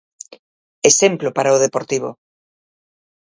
[0.89, 2.09] Exemplo para o Deportivo.